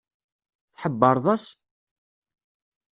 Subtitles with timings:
[0.73, 1.45] Tḥebbreḍ-as?